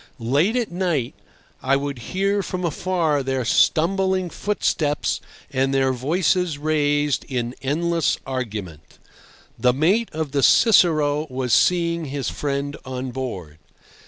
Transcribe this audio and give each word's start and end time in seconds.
Late 0.17 0.55
at 0.55 0.71
night 0.71 1.13
I 1.61 1.75
would 1.75 1.99
hear 2.09 2.41
from 2.41 2.65
afar 2.65 3.21
their 3.21 3.45
stumbling 3.45 4.31
footsteps 4.31 5.21
and 5.51 5.71
their 5.75 5.93
voices 5.93 6.57
raised 6.57 7.23
in 7.25 7.53
endless 7.61 8.17
argument. 8.25 8.97
The 9.59 9.73
mate 9.73 10.09
of 10.11 10.31
the 10.31 10.41
Cicero 10.41 11.27
was 11.29 11.53
seeing 11.53 12.05
his 12.05 12.29
friend 12.29 12.77
on 12.83 13.11
board. 13.11 13.59